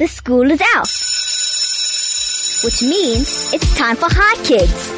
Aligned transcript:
the 0.00 0.08
school 0.08 0.50
is 0.50 0.62
out. 0.74 0.88
Which 2.64 2.80
means 2.80 3.52
it's 3.52 3.76
time 3.76 3.96
for 3.96 4.08
Hi 4.10 4.34
Kids. 4.44 4.88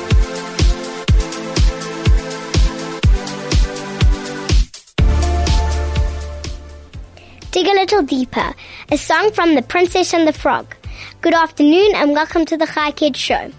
Dig 7.50 7.66
a 7.66 7.72
little 7.72 8.02
deeper. 8.02 8.54
A 8.92 8.96
song 8.96 9.32
from 9.32 9.56
The 9.56 9.62
Princess 9.62 10.14
and 10.14 10.28
the 10.28 10.32
Frog. 10.32 10.72
Good 11.20 11.34
afternoon 11.34 11.96
and 11.96 12.12
welcome 12.12 12.44
to 12.46 12.56
the 12.56 12.66
Hi 12.66 12.92
Kids 12.92 13.18
show. 13.18 13.50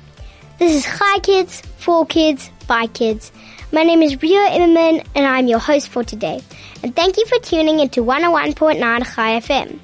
This 0.59 0.73
is 0.73 0.85
Hi 0.85 1.19
Kids, 1.19 1.59
for 1.75 2.05
kids, 2.05 2.51
by 2.67 2.87
kids. 2.87 3.33
My 3.73 3.83
name 3.83 4.01
is 4.01 4.21
Rio 4.21 4.39
Immerman 4.39 5.05
and 5.13 5.25
I'm 5.25 5.47
your 5.47 5.59
host 5.59 5.89
for 5.89 6.05
today. 6.05 6.41
And 6.83 6.95
thank 6.95 7.17
you 7.17 7.25
for 7.25 7.37
tuning 7.39 7.81
into 7.81 8.01
101.9 8.01 8.79
Chai 8.79 9.41
FM. 9.41 9.79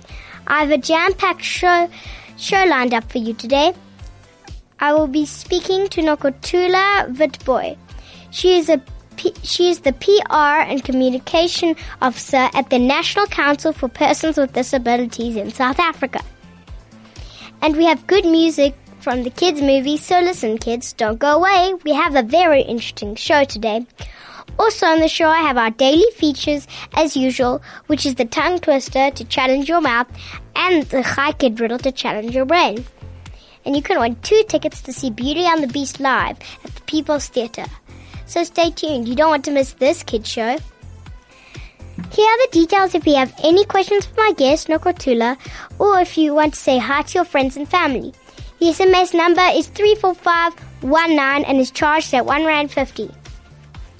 I 0.49 0.61
have 0.61 0.71
a 0.71 0.77
jam-packed 0.77 1.43
show, 1.43 1.89
show 2.37 2.65
lined 2.65 2.93
up 2.93 3.09
for 3.11 3.19
you 3.19 3.33
today. 3.33 3.73
I 4.79 4.93
will 4.93 5.07
be 5.07 5.25
speaking 5.25 5.87
to 5.89 6.01
Nokuthula 6.01 7.15
Witbooi. 7.15 7.77
She 8.31 8.57
is 8.57 8.69
a 8.69 8.81
she 9.43 9.69
is 9.69 9.81
the 9.81 9.91
PR 9.91 10.61
and 10.71 10.81
Communication 10.81 11.75
Officer 12.01 12.49
at 12.53 12.69
the 12.69 12.79
National 12.79 13.25
Council 13.25 13.73
for 13.73 13.89
Persons 13.89 14.37
with 14.37 14.53
Disabilities 14.53 15.35
in 15.35 15.51
South 15.51 15.77
Africa. 15.77 16.21
And 17.61 17.75
we 17.75 17.83
have 17.83 18.07
good 18.07 18.23
music 18.23 18.75
from 19.01 19.23
the 19.23 19.29
kids' 19.29 19.61
movie, 19.61 19.97
so 19.97 20.21
listen, 20.21 20.57
kids, 20.57 20.93
don't 20.93 21.19
go 21.19 21.35
away. 21.35 21.73
We 21.83 21.93
have 21.93 22.15
a 22.15 22.23
very 22.23 22.61
interesting 22.61 23.15
show 23.15 23.43
today. 23.43 23.85
Also 24.57 24.85
on 24.87 24.99
the 24.99 25.07
show, 25.07 25.27
I 25.27 25.41
have 25.41 25.57
our 25.57 25.69
daily 25.69 26.09
features 26.15 26.67
as 26.93 27.15
usual, 27.15 27.61
which 27.87 28.05
is 28.05 28.15
the 28.15 28.25
tongue 28.25 28.59
twister 28.59 29.11
to 29.11 29.23
challenge 29.25 29.69
your 29.69 29.81
mouth 29.81 30.07
and 30.55 30.83
the 30.83 31.01
high 31.01 31.31
kid 31.33 31.59
riddle 31.59 31.79
to 31.79 31.91
challenge 31.91 32.33
your 32.35 32.45
brain. 32.45 32.85
And 33.65 33.75
you 33.75 33.81
can 33.81 33.99
win 33.99 34.15
two 34.21 34.43
tickets 34.47 34.81
to 34.81 34.93
see 34.93 35.09
Beauty 35.09 35.45
and 35.45 35.61
the 35.61 35.67
Beast 35.67 35.99
live 35.99 36.37
at 36.63 36.75
the 36.75 36.81
People's 36.81 37.27
Theatre. 37.27 37.65
So 38.25 38.43
stay 38.43 38.71
tuned. 38.71 39.07
You 39.07 39.15
don't 39.15 39.29
want 39.29 39.45
to 39.45 39.51
miss 39.51 39.73
this 39.73 40.03
kids 40.03 40.29
show. 40.29 40.57
Here 42.11 42.29
are 42.29 42.47
the 42.47 42.49
details 42.51 42.95
if 42.95 43.05
you 43.05 43.15
have 43.15 43.33
any 43.43 43.65
questions 43.65 44.05
for 44.05 44.15
my 44.21 44.33
guest, 44.37 44.67
Nokuthula, 44.67 45.37
or 45.77 45.99
if 45.99 46.17
you 46.17 46.33
want 46.33 46.53
to 46.53 46.59
say 46.59 46.77
hi 46.77 47.01
to 47.01 47.13
your 47.15 47.25
friends 47.25 47.57
and 47.57 47.67
family. 47.67 48.13
The 48.59 48.67
SMS 48.67 49.13
number 49.13 49.45
is 49.53 49.67
34519 49.67 51.45
and 51.45 51.59
is 51.59 51.71
charged 51.71 52.13
at 52.13 52.25
1 52.25 52.45
Rand 52.45 52.71
50. 52.71 53.11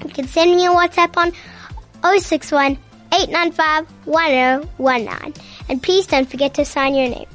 You 0.03 0.09
can 0.09 0.27
send 0.27 0.55
me 0.55 0.65
a 0.65 0.69
WhatsApp 0.69 1.17
on 1.17 1.31
061 2.19 2.77
895 3.13 3.87
1019. 4.05 5.33
And 5.69 5.81
please 5.83 6.07
don't 6.07 6.29
forget 6.29 6.53
to 6.55 6.65
sign 6.65 6.95
your 6.95 7.09
name. 7.09 7.27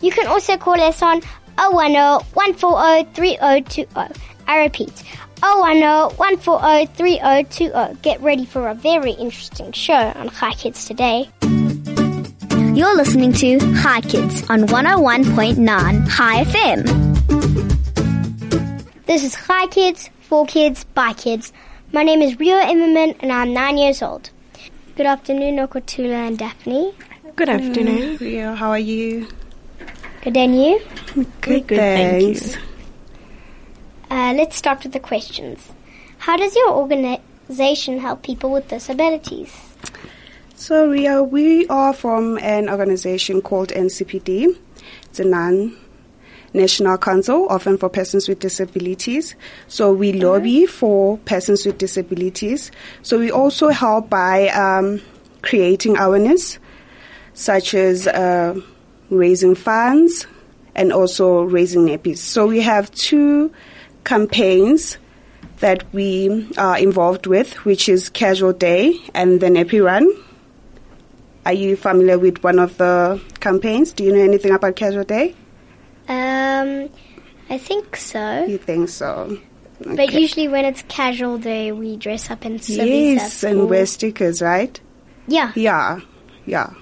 You 0.00 0.10
can 0.10 0.26
also 0.26 0.56
call 0.56 0.80
us 0.80 1.02
on 1.02 1.20
010 1.56 1.94
140 2.34 3.12
3020. 3.14 4.20
I 4.46 4.62
repeat, 4.62 5.02
010 5.40 5.80
140 6.16 6.86
3020. 6.86 7.94
Get 8.02 8.20
ready 8.20 8.44
for 8.44 8.68
a 8.68 8.74
very 8.74 9.12
interesting 9.12 9.72
show 9.72 9.94
on 9.94 10.28
Hi 10.28 10.52
Kids 10.52 10.84
today. 10.84 11.28
You're 12.74 12.96
listening 12.96 13.32
to 13.34 13.58
Hi 13.76 14.00
Kids 14.00 14.48
on 14.48 14.60
101.9 14.62 16.16
Chai 16.16 16.44
FM. 16.44 17.10
This 19.06 19.24
is 19.24 19.34
Hi 19.34 19.66
Kids, 19.66 20.08
for 20.20 20.46
kids, 20.46 20.84
by 20.84 21.12
kids. 21.12 21.52
My 21.92 22.04
name 22.04 22.22
is 22.22 22.38
Rio 22.38 22.54
Immerman 22.54 23.16
and 23.18 23.32
I'm 23.32 23.52
nine 23.52 23.76
years 23.76 24.00
old. 24.00 24.30
Good 24.96 25.06
afternoon, 25.06 25.56
Okotula 25.56 26.28
and 26.28 26.38
Daphne. 26.38 26.94
Good 27.34 27.48
afternoon. 27.48 28.16
Rio, 28.18 28.54
how 28.54 28.70
are 28.70 28.78
you? 28.78 29.26
Good 30.22 30.36
and 30.36 30.54
you? 30.54 30.80
Good, 31.40 31.66
good, 31.66 31.78
thank 31.78 32.44
you. 32.44 32.58
Uh, 34.08 34.34
let's 34.36 34.54
start 34.54 34.84
with 34.84 34.92
the 34.92 35.00
questions. 35.00 35.72
How 36.18 36.36
does 36.36 36.54
your 36.54 36.70
organization 36.70 37.98
help 37.98 38.22
people 38.22 38.52
with 38.52 38.68
disabilities? 38.68 39.52
So, 40.54 40.90
Rio, 40.90 41.24
we 41.24 41.66
are 41.66 41.92
from 41.92 42.38
an 42.38 42.68
organization 42.70 43.42
called 43.42 43.70
NCPD. 43.70 44.56
It's 45.06 45.18
a 45.18 45.24
non 45.24 45.76
National 46.52 46.98
Council, 46.98 47.46
often 47.48 47.78
for 47.78 47.88
persons 47.88 48.28
with 48.28 48.40
disabilities. 48.40 49.36
So 49.68 49.92
we 49.92 50.12
lobby 50.12 50.66
for 50.66 51.18
persons 51.18 51.64
with 51.64 51.78
disabilities. 51.78 52.70
So 53.02 53.18
we 53.18 53.30
also 53.30 53.68
help 53.68 54.10
by 54.10 54.48
um, 54.48 55.00
creating 55.42 55.96
awareness, 55.96 56.58
such 57.34 57.74
as 57.74 58.06
uh, 58.06 58.60
raising 59.10 59.54
funds 59.54 60.26
and 60.74 60.92
also 60.92 61.42
raising 61.42 61.86
nappies. 61.86 62.18
So 62.18 62.46
we 62.46 62.60
have 62.62 62.90
two 62.92 63.52
campaigns 64.04 64.98
that 65.60 65.84
we 65.92 66.48
are 66.56 66.78
involved 66.78 67.26
with, 67.26 67.64
which 67.64 67.88
is 67.88 68.08
Casual 68.08 68.52
Day 68.52 68.98
and 69.14 69.40
the 69.40 69.48
Nappy 69.48 69.84
Run. 69.84 70.10
Are 71.46 71.52
you 71.52 71.76
familiar 71.76 72.18
with 72.18 72.42
one 72.42 72.58
of 72.58 72.76
the 72.78 73.20
campaigns? 73.40 73.92
Do 73.92 74.04
you 74.04 74.12
know 74.12 74.22
anything 74.22 74.52
about 74.52 74.76
Casual 74.76 75.04
Day? 75.04 75.34
Um, 76.10 76.90
I 77.48 77.58
think 77.58 77.94
so. 77.94 78.44
You 78.44 78.58
think 78.58 78.88
so? 78.88 79.38
Okay. 79.80 79.94
But 79.94 80.12
usually 80.12 80.48
when 80.48 80.64
it's 80.64 80.82
casual 80.88 81.38
day, 81.38 81.70
we 81.70 81.96
dress 81.96 82.30
up 82.30 82.44
in 82.44 82.58
civvies. 82.58 83.14
Yes, 83.14 83.44
and 83.44 83.70
wear 83.70 83.86
stickers, 83.86 84.42
right? 84.42 84.78
Yeah. 85.28 85.52
Yeah, 85.54 86.00
yeah. 86.46 86.74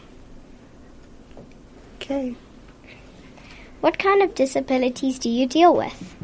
Okay. 1.96 2.34
What 3.80 3.98
kind 3.98 4.22
of 4.22 4.34
disabilities 4.34 5.18
do 5.18 5.28
you 5.28 5.46
deal 5.46 5.76
with? 5.76 6.16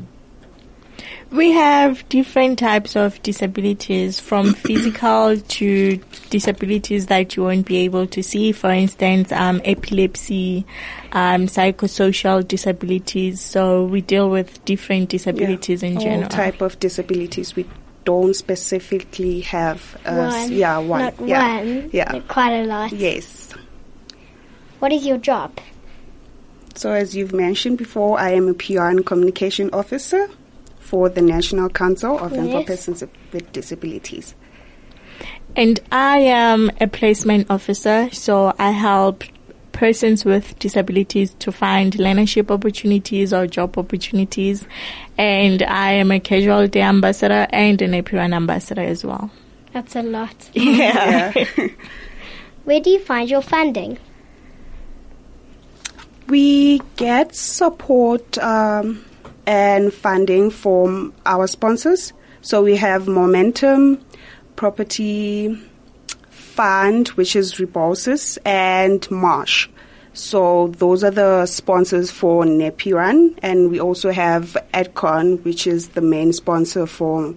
We 1.31 1.53
have 1.53 2.09
different 2.09 2.59
types 2.59 2.97
of 2.97 3.22
disabilities 3.22 4.19
from 4.19 4.54
physical 4.66 5.37
to 5.38 5.98
disabilities 6.34 7.06
that 7.06 7.36
you 7.36 7.44
won't 7.44 7.64
be 7.64 7.76
able 7.76 8.08
to 8.08 8.20
see. 8.20 8.50
For 8.50 8.70
instance, 8.70 9.30
um, 9.30 9.60
epilepsy, 9.64 10.66
um, 11.12 11.46
psychosocial 11.46 12.46
disabilities. 12.46 13.40
So 13.40 13.84
we 13.84 14.00
deal 14.00 14.28
with 14.28 14.64
different 14.64 15.10
disabilities 15.10 15.84
yeah. 15.84 15.90
in 15.90 15.96
All 15.96 16.02
general. 16.02 16.28
type 16.28 16.60
of 16.60 16.80
disabilities. 16.80 17.54
We 17.54 17.68
don't 18.04 18.34
specifically 18.34 19.42
have. 19.42 19.96
Uh, 20.04 20.26
one. 20.26 20.52
Yeah, 20.52 20.78
one. 20.78 21.00
Not 21.02 21.20
yeah. 21.20 21.56
one. 21.58 21.90
Yeah. 21.92 22.10
But 22.10 22.26
quite 22.26 22.52
a 22.52 22.64
lot. 22.64 22.90
Yes. 22.90 23.52
What 24.80 24.90
is 24.90 25.06
your 25.06 25.18
job? 25.18 25.60
So 26.74 26.90
as 26.90 27.14
you've 27.14 27.32
mentioned 27.32 27.78
before, 27.78 28.18
I 28.18 28.30
am 28.30 28.48
a 28.48 28.54
PR 28.54 28.86
and 28.86 29.06
communication 29.06 29.70
officer 29.72 30.28
for 30.80 31.08
the 31.08 31.22
National 31.22 31.68
Council 31.68 32.18
of 32.18 32.32
yes. 32.32 32.50
for 32.50 32.64
Persons 32.64 33.04
with 33.32 33.52
Disabilities. 33.52 34.34
And 35.56 35.81
I 35.92 36.19
am 36.19 36.70
a 36.81 36.88
placement 36.88 37.50
officer, 37.50 38.09
so 38.12 38.53
I 38.59 38.70
help 38.70 39.25
persons 39.70 40.25
with 40.25 40.59
disabilities 40.59 41.34
to 41.41 41.53
find 41.53 41.92
learnership 41.94 42.50
opportunities 42.50 43.32
or 43.32 43.47
job 43.47 43.76
opportunities. 43.76 44.66
And 45.19 45.62
I 45.62 45.93
am 45.93 46.10
a 46.10 46.20
casual 46.20 46.66
day 46.69 46.82
ambassador 46.82 47.47
and 47.50 47.81
a 47.82 47.88
Nappy 47.88 48.12
Run 48.14 48.32
ambassador 48.32 48.82
as 48.82 49.04
well. 49.04 49.31
That's 49.72 49.97
a 49.97 50.03
lot. 50.03 50.50
Yeah. 50.54 51.32
yeah. 51.34 51.69
Where 52.64 52.81
do 52.81 52.91
you 52.91 52.98
find 52.98 53.28
your 53.28 53.43
funding? 53.43 53.98
We 56.28 56.81
get 56.97 57.34
support 57.34 58.38
um, 58.38 59.04
and 59.47 59.93
funding 59.93 60.50
from 60.50 61.12
our 61.26 61.47
sponsors. 61.47 62.14
So 62.41 62.62
we 62.62 62.76
have 62.76 63.06
Momentum, 63.06 64.03
Property 64.56 65.59
Fund, 66.31 67.09
which 67.09 67.34
is 67.37 67.54
Rebosis, 67.54 68.38
and 68.44 69.09
Marsh. 69.10 69.69
So 70.16 70.69
those 70.69 71.03
are 71.03 71.10
the 71.10 71.44
sponsors 71.47 72.12
for 72.12 72.44
Nappy 72.44 72.94
Run, 72.94 73.37
and 73.43 73.69
we 73.69 73.81
also 73.81 74.12
have 74.12 74.56
Edcon, 74.73 75.43
which 75.44 75.67
is 75.67 75.88
the 75.88 76.00
main 76.00 76.32
sponsor 76.32 76.87
for 76.87 77.34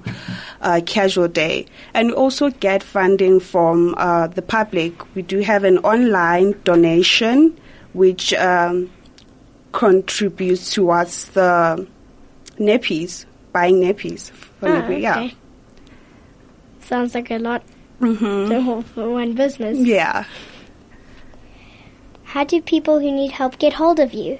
uh, 0.61 0.81
Casual 0.85 1.27
Day. 1.27 1.65
And 1.95 2.09
we 2.09 2.13
also 2.13 2.51
get 2.51 2.83
funding 2.83 3.39
from 3.39 3.95
uh, 3.97 4.27
the 4.27 4.43
public. 4.43 4.93
We 5.15 5.23
do 5.23 5.39
have 5.39 5.63
an 5.63 5.79
online 5.79 6.53
donation, 6.63 7.57
which 7.93 8.31
um, 8.35 8.91
contributes 9.71 10.71
towards 10.71 11.29
the 11.29 11.87
nappies, 12.59 13.25
buying 13.53 13.81
nappies. 13.81 14.29
For 14.59 14.69
Ah, 14.69 14.87
yeah. 14.89 15.31
Okay. 16.89 16.89
Sounds 16.89 17.15
like 17.15 17.31
a 17.31 17.39
lot 17.39 17.63
hmm 17.99 18.81
for 18.81 19.09
one 19.09 19.33
business. 19.33 19.77
Yeah. 19.77 20.25
How 22.23 22.43
do 22.43 22.61
people 22.61 22.99
who 22.99 23.11
need 23.11 23.31
help 23.31 23.57
get 23.57 23.73
hold 23.73 23.99
of 23.99 24.13
you? 24.13 24.37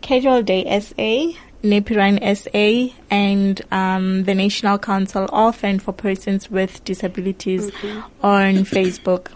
Casual 0.00 0.42
Day 0.42 0.64
SA, 0.80 1.32
Nappy 1.62 1.96
Run 1.96 2.18
SA, 2.34 2.94
and 3.10 3.60
um, 3.70 4.24
the 4.24 4.34
National 4.34 4.78
Council 4.78 5.28
of 5.32 5.62
and 5.64 5.82
for 5.82 5.92
Persons 5.92 6.50
with 6.50 6.84
Disabilities 6.84 7.70
on 8.22 8.64
Facebook. 8.64 9.28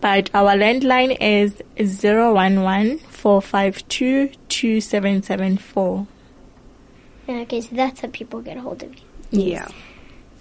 But 0.00 0.30
our 0.34 0.54
landline 0.54 1.16
is 1.20 1.60
011 1.76 2.98
452 2.98 4.28
2774. 4.48 6.06
Okay, 7.28 7.60
so 7.60 7.68
that's 7.74 8.00
how 8.00 8.08
people 8.08 8.40
get 8.40 8.56
a 8.56 8.60
hold 8.60 8.82
of 8.82 8.94
you. 8.94 9.02
Yeah. 9.30 9.68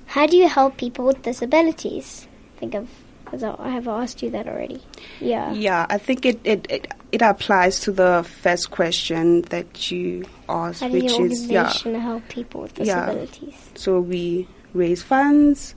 How 0.06 0.28
do 0.28 0.38
you 0.38 0.48
help 0.48 0.78
people 0.78 1.06
with 1.06 1.24
disabilities? 1.24 2.28
think 2.64 2.76
of 2.76 2.90
because 3.34 3.58
I 3.60 3.70
have 3.70 3.88
asked 3.88 4.22
you 4.22 4.30
that 4.30 4.48
already. 4.48 4.80
Yeah. 5.20 5.52
Yeah, 5.54 5.88
I 5.90 5.98
think 5.98 6.24
it, 6.26 6.40
it, 6.44 6.68
it, 6.70 6.94
it 7.12 7.22
applies 7.24 7.80
to 7.82 7.92
the 7.92 8.24
first 8.42 8.70
question 8.70 9.42
that 9.44 9.92
you 9.92 10.26
asked, 10.48 10.82
How 10.82 10.90
which 10.90 11.12
is, 11.20 11.48
yeah. 11.48 11.74
help 12.00 12.28
people 12.30 12.62
with 12.62 12.78
Yeah. 12.78 13.06
disabilities? 13.08 13.72
So 13.74 14.00
we 14.00 14.48
raise 14.74 15.02
funds, 15.02 15.74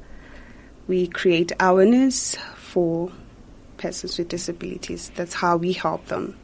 we 0.86 1.06
create 1.06 1.52
awareness 1.58 2.36
for 2.56 3.10
persons 3.78 4.18
with 4.18 4.28
disabilities. 4.28 5.10
That's 5.14 5.34
how 5.34 5.56
we 5.56 5.72
help 5.72 6.06
them. 6.06 6.36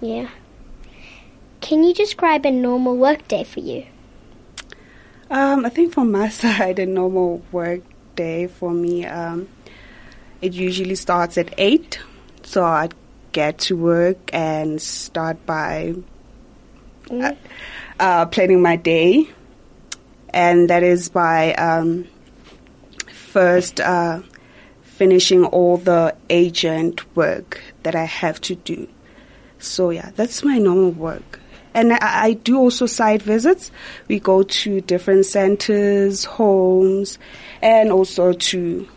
Yeah. 0.00 0.30
Can 1.60 1.84
you 1.84 1.92
describe 1.92 2.46
a 2.46 2.50
normal 2.50 2.96
workday 2.96 3.44
for 3.44 3.60
you? 3.60 3.84
Um, 5.30 5.66
I 5.66 5.68
think 5.68 5.92
from 5.92 6.10
my 6.10 6.28
side, 6.30 6.78
a 6.78 6.86
normal 6.86 7.42
work 7.52 7.82
day 8.16 8.46
for 8.46 8.70
me, 8.72 9.04
um, 9.06 9.48
it 10.40 10.52
usually 10.52 10.94
starts 10.94 11.38
at 11.38 11.54
8. 11.58 11.98
So 12.42 12.64
I 12.64 12.88
get 13.32 13.58
to 13.58 13.76
work 13.76 14.18
and 14.32 14.80
start 14.80 15.44
by 15.46 15.94
Mm. 17.08 17.36
uh, 17.98 18.26
planning 18.26 18.62
my 18.62 18.76
day. 18.76 19.28
And 20.30 20.70
that 20.70 20.82
is 20.82 21.08
by 21.08 21.52
um, 21.54 22.06
first 23.12 23.80
uh, 23.80 24.22
finishing 24.82 25.44
all 25.44 25.76
the 25.76 26.14
agent 26.30 27.16
work 27.16 27.60
that 27.82 27.94
I 27.94 28.04
have 28.04 28.40
to 28.42 28.54
do. 28.54 28.88
So, 29.58 29.90
yeah, 29.90 30.10
that's 30.16 30.42
my 30.42 30.58
normal 30.58 30.90
work. 30.92 31.40
And 31.74 31.92
I, 31.94 31.98
I 32.00 32.32
do 32.34 32.58
also 32.58 32.86
site 32.86 33.22
visits. 33.22 33.70
We 34.08 34.20
go 34.20 34.42
to 34.42 34.80
different 34.82 35.26
centers, 35.26 36.24
homes, 36.24 37.18
and 37.60 37.90
also 37.90 38.32
to 38.32 38.88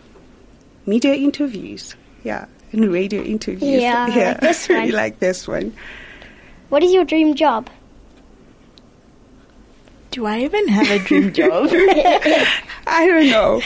media 0.85 1.13
interviews. 1.13 1.95
Yeah, 2.23 2.45
and 2.71 2.91
radio 2.91 3.21
interviews. 3.21 3.81
Yeah, 3.81 4.07
like 4.07 4.41
this 4.41 4.69
one. 4.69 4.91
like 4.91 5.19
this 5.19 5.47
one. 5.47 5.73
What 6.69 6.83
is 6.83 6.93
your 6.93 7.05
dream 7.05 7.35
job? 7.35 7.69
Do 10.11 10.25
I 10.25 10.39
even 10.39 10.67
have 10.69 10.89
a 10.89 10.99
dream 10.99 11.33
job? 11.33 11.67
I 12.87 13.07
don't 13.07 13.27
know. 13.27 13.61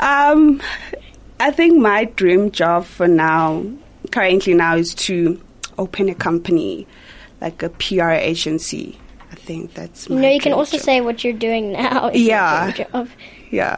Um, 0.00 0.60
I 1.38 1.50
think 1.50 1.78
my 1.78 2.04
dream 2.04 2.50
job 2.50 2.84
for 2.84 3.06
now, 3.06 3.64
currently 4.10 4.54
now, 4.54 4.76
is 4.76 4.94
to 5.06 5.40
open 5.78 6.08
a 6.08 6.14
company, 6.14 6.86
like 7.44 7.62
a 7.62 7.68
PR 7.68 8.10
agency. 8.10 8.98
I 9.30 9.34
think 9.36 9.74
that's. 9.74 10.08
You 10.08 10.14
my 10.16 10.22
know, 10.22 10.30
you 10.30 10.40
can 10.40 10.52
also 10.54 10.78
job. 10.78 10.84
say 10.84 11.00
what 11.02 11.22
you're 11.22 11.32
doing 11.34 11.72
now. 11.72 12.08
is 12.08 12.22
Yeah. 12.22 12.70
dream 12.72 12.86
job. 12.90 13.08
Yeah. 13.50 13.76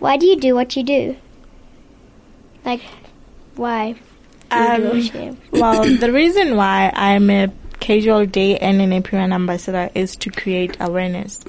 Why 0.00 0.16
do 0.16 0.26
you 0.26 0.36
do 0.40 0.54
what 0.54 0.74
you 0.76 0.82
do? 0.82 1.16
Like, 2.64 2.80
why? 3.54 3.94
Um, 4.50 4.82
do 4.82 4.96
you 4.98 5.08
do 5.10 5.14
what 5.20 5.24
you 5.24 5.30
do? 5.30 5.60
well, 5.60 5.84
the 5.98 6.10
reason 6.12 6.56
why 6.56 6.90
I'm 6.94 7.30
a 7.30 7.46
casual 7.82 8.24
day 8.26 8.56
and 8.58 8.80
a 8.80 8.86
Nappy 8.86 9.12
Run 9.18 9.32
ambassador 9.32 9.90
is 9.94 10.14
to 10.16 10.30
create 10.30 10.76
awareness, 10.78 11.40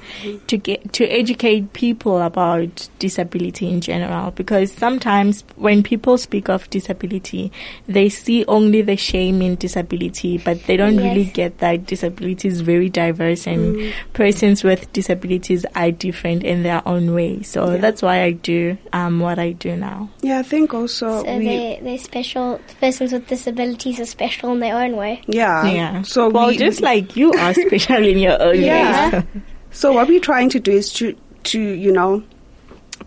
to 0.48 0.56
get 0.56 0.92
to 0.94 1.06
educate 1.06 1.72
people 1.74 2.20
about 2.20 2.88
disability 2.98 3.68
in 3.70 3.80
general. 3.80 4.32
Because 4.32 4.72
sometimes 4.72 5.44
when 5.54 5.82
people 5.84 6.18
speak 6.18 6.48
of 6.48 6.68
disability, 6.70 7.52
they 7.86 8.08
see 8.08 8.44
only 8.46 8.82
the 8.82 8.96
shame 8.96 9.40
in 9.42 9.54
disability, 9.54 10.38
but 10.38 10.60
they 10.66 10.76
don't 10.76 10.96
really 10.96 11.24
get 11.26 11.58
that 11.58 11.86
disability 11.86 12.48
is 12.48 12.60
very 12.62 12.88
diverse 12.90 13.46
and 13.46 13.92
persons 14.12 14.64
with 14.64 14.92
disabilities 14.92 15.64
are 15.76 15.92
different 15.92 16.42
in 16.42 16.64
their 16.64 16.82
own 16.86 17.14
way. 17.14 17.42
So 17.42 17.70
Yeah. 17.70 17.76
that's 17.78 18.02
why 18.02 18.22
I 18.22 18.32
do 18.32 18.76
um, 18.92 19.20
what 19.20 19.38
I 19.38 19.52
do 19.52 19.76
now. 19.76 20.10
Yeah, 20.22 20.40
I 20.40 20.42
think 20.42 20.74
also 20.74 21.22
So 21.22 21.38
we. 21.38 21.46
they 21.46 21.80
they're 21.82 21.98
special. 21.98 22.60
Persons 22.80 23.12
with 23.12 23.26
disabilities 23.28 24.00
are 24.00 24.04
special 24.06 24.52
in 24.52 24.58
their 24.60 24.74
own 24.76 24.96
way. 24.96 25.22
yeah. 25.28 25.64
Yeah. 25.64 26.02
So 26.02 26.23
well, 26.28 26.48
we, 26.48 26.56
just 26.58 26.80
like 26.82 27.16
you 27.16 27.32
are 27.32 27.54
special 27.66 28.04
in 28.04 28.18
your 28.18 28.40
own 28.42 28.60
Yeah. 28.60 29.10
ways. 29.10 29.24
So 29.70 29.92
what 29.92 30.08
we're 30.08 30.20
trying 30.20 30.50
to 30.50 30.60
do 30.60 30.72
is 30.72 30.92
to 30.94 31.16
to 31.44 31.60
you 31.60 31.92
know 31.92 32.22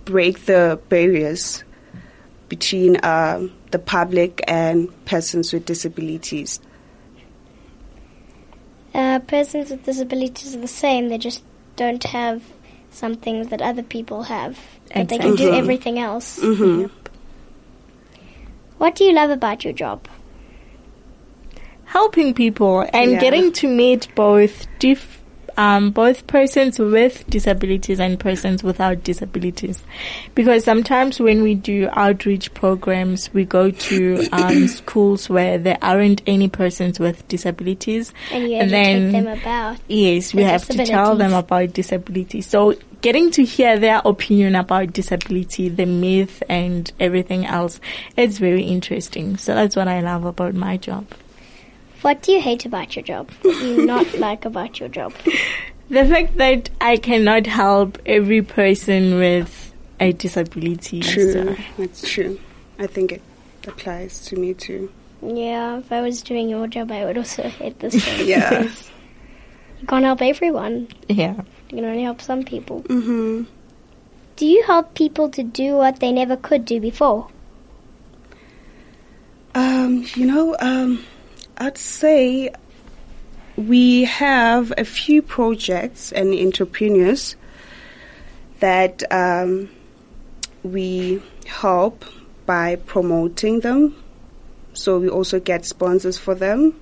break 0.05 0.45
the 0.45 0.79
barriers 0.89 1.63
between 2.49 2.97
um, 3.03 3.51
the 3.71 3.79
public 3.79 4.41
and 4.47 4.89
persons 5.05 5.51
with 5.53 5.65
disabilities. 5.65 6.59
Uh, 8.93 9.19
persons 9.19 9.69
with 9.69 9.83
disabilities 9.83 10.55
are 10.55 10.59
the 10.59 10.67
same. 10.67 11.09
They 11.09 11.17
just 11.17 11.43
don't 11.75 12.03
have 12.05 12.41
some 12.89 13.15
things 13.15 13.49
that 13.49 13.61
other 13.61 13.83
people 13.83 14.23
have. 14.23 14.57
But 14.93 15.09
they 15.09 15.19
can 15.19 15.35
do 15.35 15.51
everything 15.53 15.99
else. 15.99 16.39
hmm 16.41 16.85
What 18.77 18.95
do 18.95 19.03
you 19.03 19.13
love 19.13 19.29
about 19.29 19.63
your 19.63 19.73
job? 19.73 20.07
Helping 21.87 22.33
people 22.33 22.85
and 22.93 23.11
Yeah. 23.11 23.19
getting 23.19 23.51
to 23.53 23.67
meet 23.67 24.07
both 24.13 24.67
diff, 24.79 25.21
um, 25.57 25.89
both 25.89 26.27
persons 26.27 26.77
with 26.77 27.27
disabilities 27.29 27.99
and 27.99 28.19
persons 28.19 28.61
without 28.61 29.03
disabilities. 29.03 29.83
Because 30.35 30.63
sometimes 30.63 31.19
when 31.19 31.41
we 31.41 31.55
do 31.55 31.89
outreach 31.93 32.53
programs, 32.53 33.33
we 33.33 33.45
go 33.45 33.71
to 33.71 34.27
um, 34.33 34.67
schools 34.79 35.29
where 35.29 35.57
there 35.57 35.77
aren't 35.81 36.21
any 36.27 36.47
persons 36.49 36.99
with 36.99 37.27
disabilities. 37.27 38.13
And 38.31 38.51
you 38.51 38.57
And 38.57 38.69
then- 38.69 39.11
them 39.13 39.27
about. 39.27 39.77
Yes, 39.87 40.33
we 40.33 40.43
have 40.43 40.65
to 40.67 40.85
tell 40.85 41.15
them 41.15 41.33
about 41.33 41.73
disability. 41.73 42.41
So 42.41 42.75
getting 43.01 43.31
to 43.31 43.43
hear 43.43 43.79
their 43.79 44.01
opinion 44.05 44.55
about 44.55 44.91
disability, 44.93 45.69
the 45.69 45.85
myth 45.85 46.43
and 46.49 46.91
everything 46.99 47.45
else, 47.45 47.79
it's 48.17 48.37
very 48.37 48.63
interesting. 48.63 49.37
So 49.37 49.55
that's 49.55 49.75
what 49.75 49.87
I 49.87 50.01
love 50.01 50.25
about 50.25 50.53
my 50.53 50.77
job. 50.77 51.05
What 52.01 52.21
do 52.21 52.31
you 52.31 52.41
hate 52.41 52.65
about 52.65 52.95
your 52.95 53.03
job? 53.03 53.29
What 53.41 53.59
do 53.59 53.67
you 53.67 53.85
not 53.85 54.17
like 54.17 54.45
about 54.45 54.79
your 54.79 54.89
job? 54.89 55.13
The 55.89 56.05
fact 56.05 56.37
that 56.37 56.69
I 56.81 56.97
cannot 56.97 57.47
help 57.47 57.97
every 58.05 58.41
person 58.41 59.17
with 59.17 59.73
a 59.99 60.11
disability. 60.13 60.99
True, 61.01 61.31
So, 61.31 61.55
that's 61.77 62.07
true. 62.09 62.39
I 62.77 62.87
think 62.87 63.11
it 63.13 63.21
applies 63.67 64.23
to 64.25 64.35
me 64.35 64.53
too. 64.53 64.91
Yeah, 65.21 65.79
if 65.79 65.91
I 65.91 66.01
was 66.01 66.21
doing 66.21 66.49
your 66.49 66.67
job, 66.67 66.91
I 66.91 67.03
would 67.05 67.17
also 67.17 67.43
hate 67.43 67.79
this 67.79 67.95
thing. 68.05 68.27
Yeah. 68.27 68.49
because 68.63 68.91
You 69.81 69.87
can't 69.87 70.05
help 70.05 70.21
everyone. 70.21 70.89
yeah. 71.09 71.33
You 71.69 71.77
can 71.77 71.85
only 71.85 72.03
help 72.03 72.21
some 72.21 72.43
people. 72.43 72.81
hmm 72.87 73.43
Do 74.35 74.45
you 74.45 74.63
help 74.63 74.93
people 74.93 75.29
to 75.29 75.41
do 75.43 75.75
what 75.77 75.99
they 75.99 76.11
never 76.11 76.37
could 76.37 76.63
do 76.65 76.79
before? 76.79 77.29
Um, 79.55 80.05
you 80.15 80.25
know, 80.25 80.55
um, 80.59 81.03
I'd 81.57 81.77
say 81.77 82.51
we 83.55 84.03
have 84.03 84.71
a 84.77 84.85
few 84.85 85.21
projects 85.21 86.11
and 86.11 86.33
entrepreneurs 86.33 87.35
that 88.59 89.03
um, 89.11 89.69
we 90.63 91.21
help 91.47 92.05
by 92.45 92.75
promoting 92.75 93.61
them. 93.61 93.95
So 94.73 94.99
we 94.99 95.09
also 95.09 95.39
get 95.39 95.65
sponsors 95.65 96.17
for 96.17 96.35
them. 96.35 96.79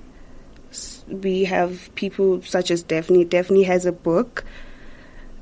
We 1.07 1.45
have 1.45 1.89
people 1.95 2.41
such 2.41 2.69
as 2.69 2.83
Daphne. 2.83 3.23
Daphne 3.23 3.63
has 3.63 3.85
a 3.85 3.93
book. 3.93 4.43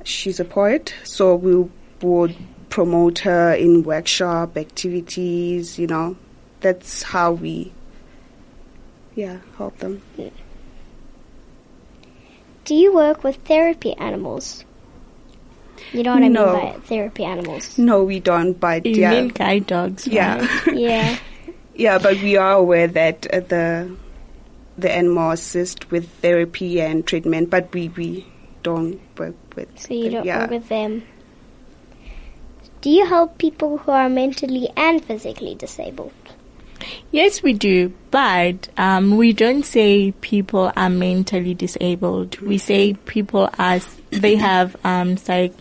She's 0.04 0.38
a 0.38 0.44
poet, 0.44 0.94
so 1.02 1.34
we 1.34 1.68
would 2.02 2.36
promote 2.68 3.20
her 3.20 3.52
in 3.54 3.82
workshop 3.82 4.56
activities. 4.56 5.78
You 5.78 5.88
know, 5.88 6.16
that's 6.60 7.02
how 7.02 7.32
we, 7.32 7.72
yeah, 9.14 9.38
help 9.56 9.78
them. 9.78 10.02
Do 12.64 12.74
you 12.74 12.94
work 12.94 13.22
with 13.24 13.36
therapy 13.44 13.92
animals? 13.94 14.64
You 15.92 16.02
know 16.02 16.14
what 16.14 16.22
I 16.22 16.28
No. 16.28 16.52
mean 16.62 16.72
by 16.72 16.78
therapy 16.80 17.24
animals? 17.24 17.78
No, 17.78 18.04
we 18.04 18.20
don't. 18.20 18.58
But 18.58 18.86
You 18.86 18.96
yeah, 18.96 19.10
mean 19.10 19.28
guide 19.28 19.66
dogs, 19.66 20.06
yeah, 20.06 20.38
right? 20.40 20.66
yeah. 20.74 21.18
yeah. 21.74 21.98
But 21.98 22.18
we 22.20 22.36
are 22.36 22.52
aware 22.52 22.88
that 22.88 23.26
uh, 23.32 23.40
the 23.40 23.96
the 24.78 24.90
animal 24.90 25.30
assist 25.30 25.90
with 25.90 26.08
therapy 26.22 26.80
and 26.80 27.06
treatment, 27.06 27.50
but 27.50 27.72
we 27.72 27.88
we 27.90 28.26
don't 28.62 28.98
work 29.18 29.36
with. 29.56 29.68
So 29.78 29.92
you 29.94 30.04
them, 30.04 30.12
don't 30.12 30.26
yeah. 30.26 30.38
work 30.40 30.50
with 30.50 30.68
them. 30.68 31.02
Do 32.80 32.90
you 32.90 33.06
help 33.06 33.38
people 33.38 33.78
who 33.78 33.92
are 33.92 34.08
mentally 34.08 34.68
and 34.76 35.04
physically 35.04 35.54
disabled? 35.54 36.12
Yes, 37.14 37.44
we 37.44 37.52
do, 37.52 37.92
but 38.10 38.68
um, 38.76 39.16
we 39.16 39.32
don't 39.32 39.62
say 39.62 40.10
people 40.20 40.72
are 40.74 40.90
mentally 40.90 41.54
disabled. 41.54 42.40
We 42.40 42.58
say 42.58 42.94
people 42.94 43.48
are 43.56 43.78
they 44.10 44.34
have 44.34 44.74
um, 44.82 45.16
psych 45.16 45.52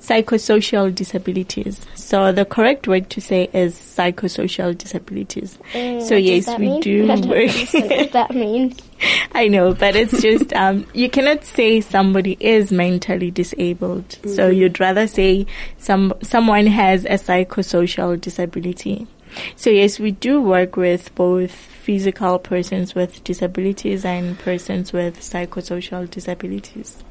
psychosocial 0.00 0.92
disabilities. 0.92 1.80
So 1.94 2.32
the 2.32 2.44
correct 2.44 2.88
word 2.88 3.08
to 3.10 3.20
say 3.20 3.48
is 3.52 3.76
psychosocial 3.76 4.76
disabilities. 4.76 5.60
Mm, 5.74 6.02
so 6.02 6.16
yes, 6.16 6.48
we 6.58 6.70
mean? 6.70 6.80
do 6.80 7.06
work. 7.28 7.52
what 7.72 8.10
that 8.10 8.34
means. 8.34 8.76
I 9.32 9.46
know, 9.46 9.74
but 9.74 9.94
it's 9.94 10.20
just 10.20 10.52
um, 10.54 10.88
you 10.92 11.08
cannot 11.08 11.44
say 11.44 11.80
somebody 11.82 12.36
is 12.40 12.72
mentally 12.72 13.30
disabled. 13.30 14.18
So 14.26 14.48
you'd 14.48 14.80
rather 14.80 15.06
say 15.06 15.46
some 15.78 16.14
someone 16.22 16.66
has 16.66 17.04
a 17.04 17.10
psychosocial 17.10 18.20
disability. 18.20 19.06
So 19.56 19.70
yes, 19.70 19.98
we 19.98 20.12
do 20.12 20.40
work 20.40 20.76
with 20.76 21.14
both 21.14 21.50
physical 21.52 22.38
persons 22.38 22.94
with 22.94 23.22
disabilities 23.24 24.04
and 24.04 24.38
persons 24.38 24.92
with 24.92 25.20
psychosocial 25.20 26.10
disabilities. 26.10 27.02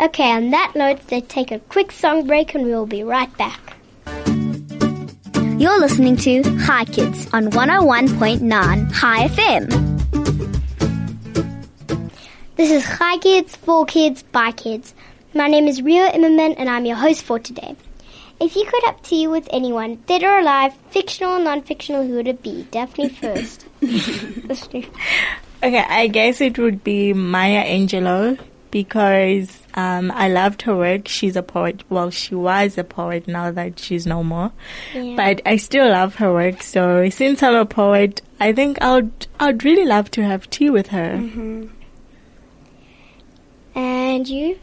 Okay, 0.00 0.30
on 0.32 0.50
that 0.50 0.72
note, 0.74 1.00
let's 1.10 1.32
take 1.32 1.50
a 1.52 1.60
quick 1.60 1.92
song 1.92 2.26
break 2.26 2.54
and 2.54 2.64
we'll 2.64 2.86
be 2.86 3.04
right 3.04 3.34
back. 3.36 3.76
You're 5.56 5.78
listening 5.78 6.16
to 6.16 6.42
Hi 6.58 6.84
Kids 6.84 7.28
on 7.32 7.50
101.9 7.50 8.92
Chai 8.92 9.28
FM. 9.28 9.94
This 12.56 12.70
is 12.72 12.84
Hi 12.84 13.18
Kids, 13.18 13.54
For 13.56 13.86
Kids, 13.86 14.24
By 14.24 14.50
Kids. 14.50 14.94
My 15.32 15.48
name 15.48 15.68
is 15.68 15.80
Rio 15.80 16.08
Immerman 16.08 16.54
and 16.58 16.68
I'm 16.68 16.84
your 16.86 16.96
host 16.96 17.22
for 17.22 17.38
today. 17.38 17.76
If 18.40 18.56
you 18.56 18.64
could 18.66 18.84
have 18.84 19.00
tea 19.02 19.26
with 19.26 19.48
anyone, 19.52 19.96
dead 20.06 20.22
or 20.22 20.38
alive, 20.38 20.74
fictional 20.90 21.34
or 21.34 21.38
non-fictional, 21.40 22.06
who 22.06 22.14
would 22.14 22.28
it 22.28 22.42
be? 22.42 22.66
Daphne 22.70 23.08
first. 23.08 23.66
Okay, 25.64 25.78
I 25.88 26.08
guess 26.08 26.42
it 26.42 26.58
would 26.58 26.84
be 26.84 27.14
Maya 27.14 27.64
Angelou 27.64 28.38
because 28.70 29.62
um, 29.72 30.10
I 30.10 30.28
loved 30.28 30.60
her 30.62 30.76
work. 30.76 31.08
She's 31.08 31.36
a 31.36 31.42
poet. 31.42 31.82
Well, 31.88 32.10
she 32.10 32.34
was 32.34 32.76
a 32.76 32.84
poet 32.84 33.26
now 33.26 33.50
that 33.50 33.78
she's 33.78 34.06
no 34.06 34.22
more. 34.22 34.52
Yeah. 34.92 35.16
But 35.16 35.40
I 35.46 35.56
still 35.56 35.88
love 35.88 36.16
her 36.16 36.30
work. 36.34 36.62
So 36.62 37.08
since 37.08 37.42
I'm 37.42 37.54
a 37.54 37.64
poet, 37.64 38.20
I 38.40 38.52
think 38.52 38.82
I'd 38.82 39.26
I'd 39.40 39.64
really 39.64 39.86
love 39.86 40.10
to 40.10 40.22
have 40.22 40.50
tea 40.50 40.68
with 40.68 40.88
her. 40.88 41.70
and 43.74 44.28
you? 44.28 44.58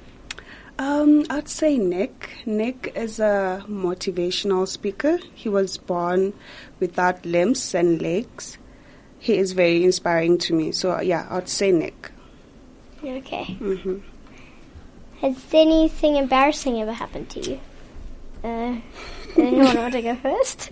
Um, 0.82 1.26
I'd 1.30 1.48
say 1.48 1.78
Nick. 1.78 2.32
Nick 2.48 2.92
is 2.96 3.20
a 3.20 3.64
motivational 3.70 4.68
speaker. 4.68 5.20
He 5.36 5.48
was 5.48 5.78
born 5.78 6.34
without 6.80 7.24
limbs 7.24 7.76
and 7.76 8.02
legs. 8.02 8.58
He 9.20 9.38
is 9.38 9.52
very 9.52 9.84
inspiring 9.84 10.40
to 10.40 10.56
me. 10.56 10.72
So 10.72 11.00
yeah, 11.00 11.28
I'd 11.30 11.50
say 11.50 11.72
Nick. 11.72 12.10
Okay. 13.04 13.44
hmm 13.44 13.98
Has 15.20 15.38
anything 15.54 16.16
embarrassing 16.16 16.82
ever 16.82 16.94
happened 16.94 17.30
to 17.30 17.48
you? 17.48 17.60
Uh, 18.44 18.78
anyone 19.38 19.78
want 19.78 19.94
to 19.94 20.02
go 20.02 20.16
first? 20.16 20.72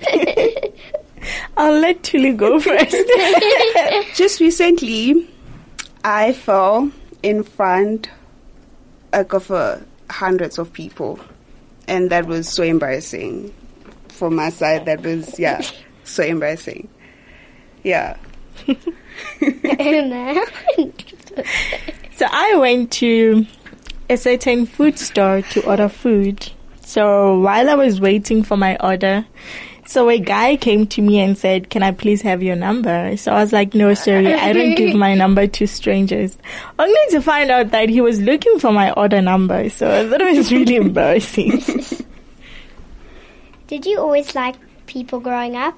I'll 1.55 1.79
let 1.79 2.01
Tuli 2.01 2.33
go 2.33 2.59
first. 2.59 2.97
Just 4.15 4.39
recently, 4.39 5.29
I 6.03 6.33
fell 6.33 6.91
in 7.21 7.43
front 7.43 8.09
like, 9.13 9.33
of 9.33 9.51
uh, 9.51 9.77
hundreds 10.09 10.57
of 10.57 10.73
people, 10.73 11.19
and 11.87 12.09
that 12.09 12.25
was 12.25 12.49
so 12.49 12.63
embarrassing. 12.63 13.53
From 14.09 14.35
my 14.35 14.49
side, 14.49 14.85
that 14.85 15.01
was 15.01 15.39
yeah, 15.39 15.61
so 16.03 16.23
embarrassing. 16.23 16.89
Yeah. 17.83 18.17
So 22.19 22.27
I 22.29 22.57
went 22.57 22.91
to 22.91 23.45
a 24.09 24.17
certain 24.17 24.65
food 24.65 24.99
store 24.99 25.41
to 25.41 25.65
order 25.65 25.87
food. 25.87 26.51
So 26.81 27.39
while 27.39 27.69
I 27.69 27.75
was 27.75 28.01
waiting 28.01 28.43
for 28.43 28.57
my 28.57 28.75
order, 28.81 29.25
so 29.89 30.07
a 30.09 30.19
guy 30.19 30.55
came 30.55 30.85
to 30.87 31.01
me 31.01 31.19
and 31.19 31.35
said, 31.37 31.69
"Can 31.71 31.81
I 31.81 31.91
please 31.91 32.21
have 32.21 32.43
your 32.43 32.55
number?" 32.55 33.17
So 33.17 33.31
I 33.33 33.41
was 33.41 33.51
like, 33.51 33.73
"No, 33.73 33.93
sorry, 33.95 34.33
I 34.33 34.53
don't 34.53 34.75
give 34.75 34.93
my 34.95 35.15
number 35.23 35.47
to 35.47 35.65
strangers." 35.67 36.37
Only 36.77 36.99
to 37.09 37.21
find 37.21 37.49
out 37.49 37.71
that 37.71 37.89
he 37.89 37.99
was 37.99 38.21
looking 38.21 38.59
for 38.59 38.71
my 38.71 38.91
order 38.93 39.21
number. 39.21 39.69
So 39.69 40.07
that 40.09 40.21
was 40.21 40.51
really 40.51 40.75
embarrassing. 40.85 41.59
Did 43.67 43.85
you 43.85 43.99
always 43.99 44.35
like 44.35 44.55
people 44.85 45.19
growing 45.19 45.55
up? 45.55 45.77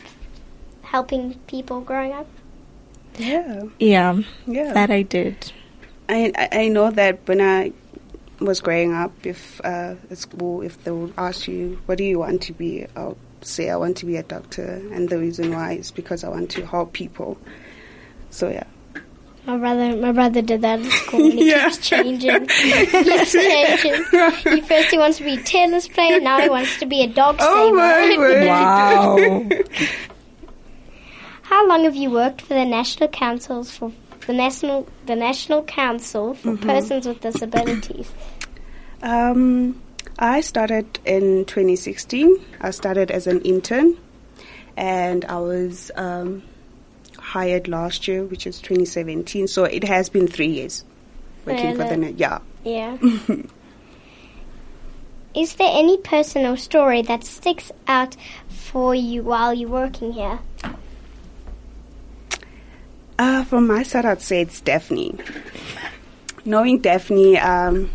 Helping 0.84 1.36
people 1.48 1.80
growing 1.82 2.12
up? 2.12 2.28
Yeah. 3.18 3.64
yeah, 3.80 4.20
Yeah. 4.48 4.74
that 4.74 4.90
I 4.92 5.02
did. 5.04 5.52
I, 6.10 6.32
I 6.36 6.48
I 6.64 6.68
know 6.68 6.92
that 6.92 7.20
when 7.28 7.40
I 7.42 7.72
was 8.40 8.60
growing 8.62 8.94
up, 8.94 9.12
if 9.26 9.60
uh, 9.64 9.96
at 10.10 10.18
school, 10.18 10.62
if 10.62 10.84
they 10.84 10.92
would 10.92 11.14
ask 11.18 11.48
you, 11.48 11.80
what 11.86 11.98
do 11.98 12.04
you 12.04 12.20
want 12.20 12.42
to 12.44 12.54
be? 12.54 12.88
I'll 12.96 13.18
say 13.42 13.70
I 13.70 13.76
want 13.76 13.98
to 13.98 14.06
be 14.06 14.18
a 14.18 14.24
doctor, 14.24 14.82
and 14.92 15.10
the 15.10 15.18
reason 15.18 15.52
why 15.54 15.74
is 15.74 15.92
because 15.92 16.24
I 16.24 16.30
want 16.30 16.50
to 16.52 16.66
help 16.66 16.94
people. 16.94 17.38
So 18.30 18.50
yeah. 18.50 18.64
My 19.48 19.58
brother, 19.58 19.96
my 19.98 20.12
brother 20.12 20.44
did 20.44 20.62
that 20.62 20.80
at 20.82 20.92
school. 20.92 21.26
And 21.26 21.34
he 21.34 21.50
Yeah. 21.50 21.64
keeps 21.70 21.78
changing. 21.80 22.48
he 22.62 23.04
keeps 23.04 23.32
changing. 23.34 24.04
He 24.54 24.62
first 24.62 24.92
he 24.92 24.98
wants 25.00 25.18
to 25.18 25.24
be 25.24 25.34
a 25.34 25.42
tennis 25.42 25.88
player. 25.88 26.20
Now 26.22 26.40
he 26.42 26.50
wants 26.50 26.78
to 26.80 26.86
be 26.86 27.02
a 27.02 27.08
dog 27.08 27.38
Oh 27.40 27.74
my 27.74 28.08
saver. 28.08 28.22
word! 28.22 28.48
Wow. 28.48 29.50
How 31.44 31.68
long 31.68 31.84
have 31.86 31.96
you 31.96 32.12
worked 32.12 32.42
for 32.42 32.54
the 32.54 32.66
National 32.66 33.10
Councils 33.10 33.72
for 33.76 33.92
the 34.28 34.34
National 34.34 34.88
the 35.08 35.16
National 35.16 35.64
Council 35.64 36.36
for 36.36 36.52
Mm-hmm. 36.52 36.70
Persons 36.70 37.08
with 37.08 37.20
Disabilities? 37.22 38.12
Um, 39.02 39.82
I 40.20 40.42
started 40.42 41.00
in 41.06 41.46
2016. 41.46 42.46
I 42.60 42.72
started 42.72 43.12
as 43.12 43.28
an 43.28 43.42
intern, 43.42 43.98
and 44.78 45.26
I 45.26 45.40
was 45.40 45.92
um, 45.96 46.44
hired 47.18 47.68
last 47.68 48.08
year, 48.08 48.24
which 48.24 48.46
is 48.46 48.60
2017. 48.62 49.48
So 49.48 49.64
it 49.64 49.84
has 49.84 50.10
been 50.10 50.28
three 50.28 50.48
years 50.48 50.84
working 51.46 51.76
for 51.76 51.86
the 51.86 51.98
net. 51.98 52.18
Yeah. 52.18 52.40
Yeah. 52.64 52.98
Is 55.34 55.56
there 55.56 55.70
any 55.72 55.98
personal 55.98 56.58
story 56.58 57.04
that 57.04 57.24
sticks 57.24 57.72
out 57.88 58.18
for 58.50 58.94
you 58.94 59.24
while 59.24 59.54
you're 59.54 59.70
working 59.70 60.12
here? 60.12 60.40
Uh, 63.18 63.46
from 63.46 63.66
my 63.68 63.84
side, 63.84 64.06
I'd 64.06 64.22
say 64.22 64.42
it's 64.42 64.60
Daphne. 64.60 65.16
Knowing 66.44 66.80
Daphne, 66.80 67.38
um, 67.38 67.90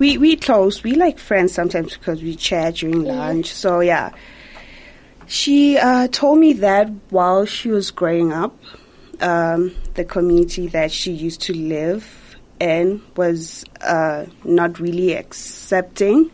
we 0.00 0.18
we 0.18 0.34
close. 0.34 0.82
We 0.82 0.94
like 0.94 1.20
friends 1.20 1.52
sometimes 1.52 1.96
because 1.96 2.22
we 2.22 2.34
chat 2.34 2.76
during 2.76 3.04
lunch. 3.04 3.52
So 3.52 3.80
yeah, 3.80 4.12
she 5.28 5.78
uh, 5.78 6.08
told 6.08 6.40
me 6.40 6.54
that 6.54 6.90
while 7.10 7.44
she 7.44 7.68
was 7.68 7.92
growing 7.92 8.32
up, 8.32 8.56
um, 9.20 9.72
the 9.94 10.04
community 10.04 10.66
that 10.68 10.90
she 10.90 11.12
used 11.12 11.42
to 11.42 11.52
live 11.52 12.36
in 12.58 13.02
was 13.16 13.64
uh, 13.82 14.26
not 14.42 14.80
really 14.80 15.12
accepting 15.12 16.30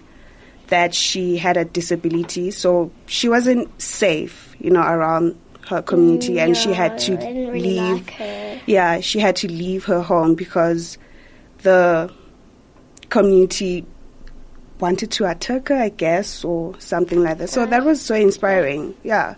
that 0.69 0.95
she 0.95 1.37
had 1.37 1.57
a 1.57 1.65
disability. 1.65 2.51
So 2.53 2.91
she 3.07 3.29
wasn't 3.29 3.81
safe, 3.83 4.57
you 4.59 4.71
know, 4.71 4.83
around 4.83 5.39
her 5.69 5.83
community, 5.83 6.39
and 6.39 6.57
she 6.57 6.73
had 6.73 6.99
to 7.01 7.15
No, 7.15 7.21
I 7.21 7.33
didn't 7.33 7.53
really 7.53 7.81
leave 7.81 8.09
like 8.21 8.63
yeah, 8.67 9.01
she 9.01 9.19
had 9.19 9.35
to 9.37 9.49
leave 9.49 9.85
her 9.87 10.01
home 10.03 10.37
because 10.37 10.99
the 11.63 12.13
community 13.09 13.85
wanted 14.79 15.11
to 15.13 15.31
attack 15.31 15.69
her, 15.69 15.77
I 15.77 15.89
guess, 15.89 16.45
or 16.45 16.79
something 16.79 17.23
like 17.23 17.39
that. 17.39 17.49
So 17.49 17.67
that 17.67 17.85
was 17.85 18.01
so 18.01 18.15
inspiring. 18.15 18.95
Yeah. 19.03 19.37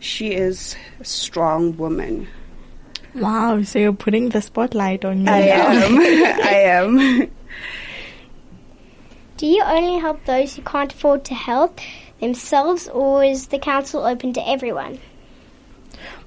She 0.00 0.32
is 0.32 0.76
a 1.00 1.04
strong 1.04 1.76
woman. 1.76 2.28
Wow, 3.14 3.62
so 3.62 3.78
you're 3.78 3.92
putting 3.92 4.28
the 4.28 4.42
spotlight 4.42 5.04
on 5.04 5.24
me. 5.24 5.30
I 5.30 5.38
am. 5.38 5.98
I 6.00 6.54
am. 6.66 7.30
Do 9.38 9.46
you 9.46 9.62
only 9.62 10.00
help 10.00 10.24
those 10.24 10.56
who 10.56 10.62
can't 10.62 10.92
afford 10.92 11.24
to 11.26 11.34
help 11.34 11.80
themselves, 12.20 12.88
or 12.88 13.24
is 13.24 13.48
the 13.48 13.58
council 13.58 14.04
open 14.04 14.32
to 14.34 14.48
everyone? 14.48 14.98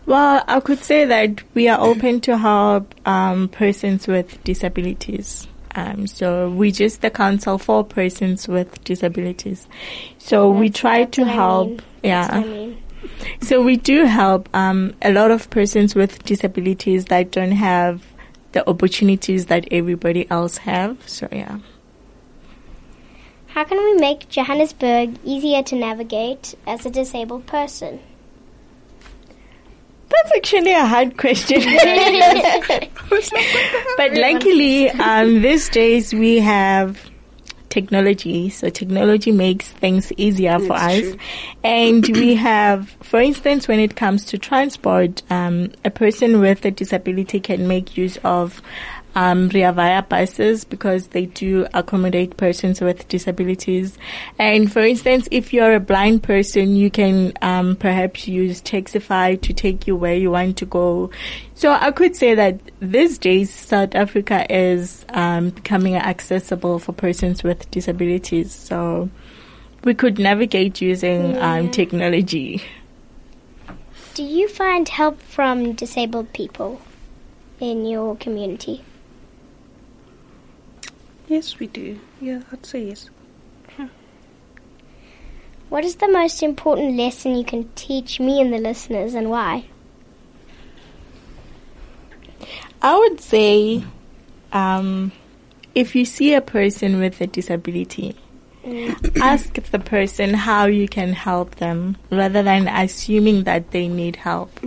Well, 0.05 0.43
I 0.47 0.59
could 0.59 0.79
say 0.79 1.05
that 1.05 1.43
we 1.53 1.67
are 1.67 1.79
open 1.79 2.21
to 2.21 2.37
help 2.37 2.95
um, 3.07 3.49
persons 3.49 4.07
with 4.07 4.43
disabilities. 4.43 5.47
Um, 5.79 6.07
so 6.07 6.49
we 6.49 6.71
just 6.71 7.01
the 7.01 7.09
council 7.09 7.57
for 7.57 7.83
persons 7.83 8.47
with 8.47 8.83
disabilities. 8.83 9.67
So 10.17 10.49
we 10.49 10.69
try 10.69 11.05
to 11.05 11.21
what 11.21 11.29
I 11.29 11.33
help. 11.33 11.67
mean. 11.69 11.81
Yeah. 12.03 12.27
I 12.29 12.43
mean. 12.43 12.83
So 13.41 13.61
we 13.61 13.77
do 13.77 14.03
help 14.03 14.49
um, 14.53 14.93
a 15.01 15.11
lot 15.13 15.31
of 15.31 15.49
persons 15.49 15.95
with 15.95 16.21
disabilities 16.23 17.05
that 17.05 17.31
don't 17.31 17.53
have 17.53 18.03
the 18.51 18.67
opportunities 18.69 19.45
that 19.45 19.67
everybody 19.71 20.29
else 20.29 20.57
have. 20.57 20.97
So 21.07 21.29
yeah. 21.31 21.59
How 23.47 23.63
can 23.63 23.77
we 23.77 23.95
make 23.95 24.29
Johannesburg 24.29 25.17
easier 25.23 25.63
to 25.63 25.75
navigate 25.75 26.55
as 26.67 26.85
a 26.85 26.89
disabled 26.89 27.45
person? 27.45 27.99
That's 30.09 30.31
actually 30.35 30.73
a 30.73 30.85
hard 30.85 31.17
question. 31.17 31.61
but 33.97 34.13
luckily, 34.13 34.89
um, 34.89 35.41
these 35.41 35.69
days 35.69 36.13
we 36.13 36.39
have 36.39 37.09
technology. 37.69 38.49
So 38.49 38.69
technology 38.69 39.31
makes 39.31 39.71
things 39.71 40.11
easier 40.17 40.59
for 40.59 40.73
us. 40.73 40.99
true. 40.99 41.17
And 41.63 42.07
we 42.09 42.35
have, 42.35 42.89
for 43.03 43.21
instance, 43.21 43.67
when 43.67 43.79
it 43.79 43.95
comes 43.95 44.25
to 44.25 44.37
transport, 44.37 45.21
um, 45.29 45.71
a 45.85 45.89
person 45.89 46.39
with 46.39 46.65
a 46.65 46.71
disability 46.71 47.39
can 47.39 47.67
make 47.67 47.95
use 47.95 48.17
of 48.23 48.61
um, 49.15 49.49
Rea 49.49 49.71
Vaya 49.71 50.01
buses 50.03 50.63
because 50.63 51.07
they 51.07 51.25
do 51.25 51.67
accommodate 51.73 52.37
persons 52.37 52.81
with 52.81 53.07
disabilities. 53.07 53.97
And 54.37 54.71
for 54.71 54.81
instance, 54.81 55.27
if 55.31 55.53
you're 55.53 55.73
a 55.73 55.79
blind 55.79 56.23
person, 56.23 56.75
you 56.75 56.89
can 56.89 57.33
um, 57.41 57.75
perhaps 57.75 58.27
use 58.27 58.61
Taxify 58.61 59.39
to 59.41 59.53
take 59.53 59.87
you 59.87 59.95
where 59.95 60.15
you 60.15 60.31
want 60.31 60.57
to 60.57 60.65
go. 60.65 61.09
So 61.55 61.71
I 61.71 61.91
could 61.91 62.15
say 62.15 62.35
that 62.35 62.59
these 62.79 63.17
days 63.17 63.53
South 63.53 63.95
Africa 63.95 64.45
is 64.49 65.05
um, 65.09 65.49
becoming 65.49 65.95
accessible 65.95 66.79
for 66.79 66.93
persons 66.93 67.43
with 67.43 67.69
disabilities. 67.71 68.53
So 68.53 69.09
we 69.83 69.93
could 69.93 70.19
navigate 70.19 70.81
using 70.81 71.37
um, 71.37 71.71
technology. 71.71 72.61
Do 74.13 74.23
you 74.23 74.47
find 74.49 74.87
help 74.89 75.21
from 75.21 75.73
disabled 75.73 76.33
people 76.33 76.81
in 77.59 77.85
your 77.85 78.15
community? 78.17 78.83
Yes, 81.29 81.59
we 81.59 81.67
do. 81.67 81.99
Yeah, 82.19 82.41
I'd 82.51 82.65
say 82.65 82.87
yes. 82.87 83.09
What 85.69 85.85
is 85.85 85.97
the 85.97 86.07
most 86.07 86.41
important 86.41 86.97
lesson 86.97 87.35
you 87.35 87.43
can 87.43 87.69
teach 87.75 88.19
me 88.19 88.41
and 88.41 88.51
the 88.51 88.57
listeners 88.57 89.13
and 89.13 89.29
why? 89.29 89.65
I 92.81 92.97
would 92.97 93.21
say, 93.21 93.83
um, 94.51 95.11
if 95.75 95.95
you 95.95 96.05
see 96.05 96.33
a 96.33 96.41
person 96.41 96.99
with 96.99 97.21
a 97.21 97.27
disability, 97.27 98.15
ask 99.21 99.53
the 99.69 99.77
person 99.77 100.33
how 100.33 100.65
you 100.65 100.87
can 100.87 101.13
help 101.13 101.55
them 101.57 101.97
rather 102.09 102.41
than 102.41 102.67
assuming 102.67 103.43
that 103.43 103.69
they 103.69 103.87
need 103.87 104.15
help. 104.15 104.59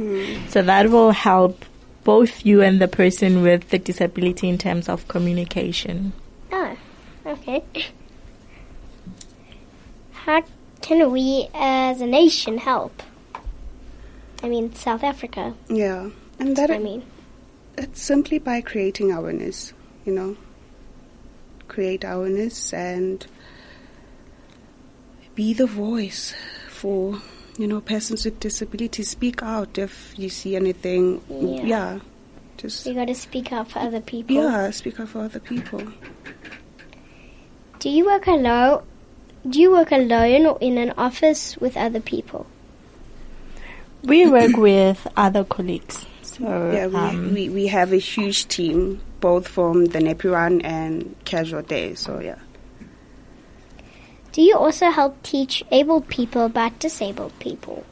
So 0.50 0.62
that 0.62 0.90
will 0.90 1.10
help 1.10 1.64
both 2.04 2.46
you 2.46 2.62
and 2.62 2.80
the 2.80 2.86
person 2.86 3.42
with 3.42 3.70
the 3.70 3.78
disability 3.80 4.48
in 4.48 4.56
terms 4.56 4.88
of 4.88 5.08
communication. 5.08 6.12
Okay. 7.24 7.62
How 10.12 10.42
can 10.80 11.10
we 11.12 11.48
as 11.54 12.00
a 12.00 12.06
nation 12.06 12.58
help? 12.58 13.02
I 14.42 14.48
mean, 14.48 14.74
South 14.74 15.04
Africa. 15.04 15.54
Yeah, 15.68 16.10
and 16.38 16.56
That's 16.56 16.60
that 16.60 16.68
what 16.70 16.76
I 16.80 16.82
mean. 16.82 17.02
it's 17.78 18.02
simply 18.02 18.38
by 18.38 18.60
creating 18.60 19.12
awareness. 19.12 19.72
You 20.04 20.12
know, 20.14 20.36
create 21.68 22.02
awareness 22.04 22.72
and 22.72 23.24
be 25.36 25.54
the 25.54 25.66
voice 25.66 26.34
for 26.68 27.20
you 27.56 27.68
know 27.68 27.80
persons 27.80 28.24
with 28.24 28.40
disabilities. 28.40 29.10
Speak 29.10 29.42
out 29.42 29.78
if 29.78 30.12
you 30.16 30.28
see 30.28 30.56
anything. 30.56 31.22
Yeah. 31.30 31.62
yeah 31.64 32.00
just 32.56 32.86
We 32.86 32.94
got 32.94 33.06
to 33.06 33.14
speak 33.14 33.52
up 33.52 33.70
for 33.70 33.78
other 33.78 34.00
people. 34.00 34.34
yeah, 34.36 34.70
speak 34.70 34.98
up 35.00 35.08
for 35.08 35.20
other 35.20 35.40
people. 35.40 35.82
Do 37.82 37.90
you 37.90 38.06
work 38.06 38.28
alone? 38.28 38.84
Do 39.48 39.60
you 39.60 39.72
work 39.72 39.90
alone 39.90 40.46
or 40.46 40.56
in 40.60 40.78
an 40.78 40.92
office 40.96 41.56
with 41.56 41.76
other 41.76 41.98
people? 41.98 42.46
We 44.04 44.30
work 44.30 44.56
with 44.56 45.04
other 45.16 45.42
colleagues. 45.42 46.06
So, 46.22 46.44
Yeah, 46.70 46.86
we, 46.86 46.94
um, 46.94 47.34
we 47.34 47.48
we 47.48 47.66
have 47.66 47.92
a 47.92 47.96
huge 47.98 48.46
team, 48.46 49.00
both 49.18 49.48
from 49.48 49.86
the 49.86 49.98
Nappy 49.98 50.30
Run 50.30 50.60
and 50.60 51.16
Casual 51.24 51.62
Day. 51.62 51.94
So 51.96 52.20
yeah. 52.20 52.38
Do 54.30 54.42
you 54.42 54.54
also 54.56 54.90
help 54.90 55.20
teach 55.24 55.64
able 55.72 56.02
people 56.02 56.44
about 56.44 56.78
disabled 56.78 57.32
people? 57.40 57.84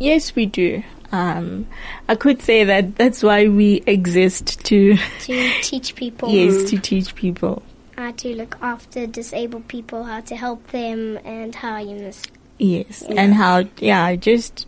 yes, 0.00 0.34
we 0.34 0.46
do. 0.46 0.82
Um, 1.12 1.68
I 2.08 2.16
could 2.16 2.42
say 2.42 2.64
that 2.64 2.96
that's 2.96 3.22
why 3.22 3.46
we 3.46 3.84
exist 3.86 4.64
to, 4.64 4.96
To 4.96 5.50
teach 5.62 5.94
people 5.94 6.28
yes, 6.28 6.68
to 6.70 6.78
teach 6.78 7.14
people. 7.14 7.62
How 8.02 8.10
to 8.10 8.34
look 8.34 8.56
after 8.60 9.06
disabled 9.06 9.68
people, 9.68 10.02
how 10.04 10.20
to 10.20 10.34
help 10.36 10.66
them, 10.68 11.18
and 11.24 11.54
how 11.54 11.78
you 11.78 11.94
miss. 11.96 12.24
Yes, 12.58 13.02
and 13.02 13.32
how, 13.34 13.64
yeah, 13.78 14.14
just, 14.16 14.66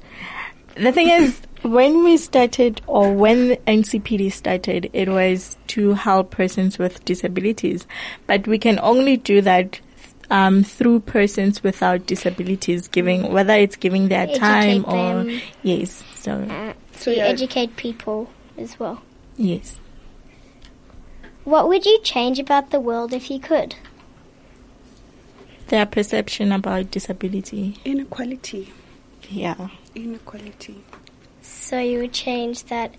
the 0.76 0.92
thing 0.92 1.08
is, 1.10 1.40
when 1.62 2.04
we 2.04 2.16
started, 2.16 2.80
or 2.86 3.12
when 3.12 3.56
NCPD 3.66 4.32
started, 4.32 4.88
it 4.92 5.08
was 5.08 5.56
to 5.68 5.94
help 5.94 6.30
persons 6.30 6.78
with 6.78 7.04
disabilities. 7.04 7.86
But 8.26 8.46
we 8.46 8.58
can 8.58 8.78
only 8.80 9.16
do 9.16 9.40
that 9.42 9.80
um, 10.30 10.62
through 10.62 11.00
persons 11.00 11.62
without 11.62 12.06
disabilities, 12.06 12.88
giving, 12.88 13.32
whether 13.32 13.54
it's 13.54 13.76
giving 13.76 14.08
their 14.08 14.22
Educate 14.22 14.38
time 14.38 14.84
or, 14.86 15.24
them. 15.24 15.40
yes, 15.62 16.04
so, 16.14 16.32
Uh, 16.42 16.72
to 17.00 17.16
yeah. 17.16 17.24
educate 17.24 17.74
people 17.76 18.30
as 18.58 18.78
well. 18.78 19.02
yes. 19.36 19.76
What 21.44 21.68
would 21.68 21.84
you 21.84 22.00
change 22.02 22.38
about 22.38 22.70
the 22.70 22.80
world 22.80 23.12
if 23.12 23.30
you 23.30 23.38
could? 23.38 23.76
Their 25.68 25.86
perception 25.86 26.52
about 26.52 26.90
disability, 26.90 27.78
Inequality. 27.84 28.72
yeah. 29.30 29.68
Inequality. 29.94 30.82
So 31.42 31.78
you 31.78 31.98
would 32.00 32.12
change 32.12 32.64
that 32.64 32.94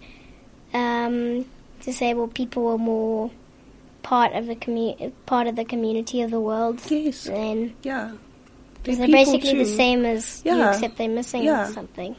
um, 0.73 1.45
disabled 1.81 2.33
people 2.33 2.63
were 2.63 2.77
more 2.77 3.31
part 4.03 4.33
of 4.33 4.45
the 4.47 4.55
commu- 4.55 5.11
part 5.25 5.47
of 5.47 5.55
the 5.55 5.65
community 5.65 6.21
of 6.21 6.31
the 6.31 6.39
world. 6.39 6.81
Yes. 6.89 7.27
And 7.27 7.73
Yeah. 7.83 8.11
they're 8.83 8.95
people 8.95 9.07
basically 9.11 9.57
the 9.57 9.65
same 9.65 10.05
as 10.05 10.41
you, 10.45 10.61
except 10.69 10.97
they're 10.97 11.07
missing 11.09 11.43
Yeah. 11.43 11.67
something. 11.67 12.15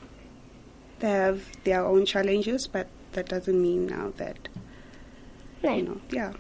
They 1.00 1.10
have 1.10 1.42
their 1.64 1.84
own 1.84 2.06
challenges, 2.06 2.66
but 2.66 2.86
that 3.12 3.28
doesn't 3.28 3.60
mean 3.60 3.86
now 3.86 4.12
that 4.16 4.48
No. 5.66 5.81
know. 5.94 6.00
Yeah. 6.11 6.33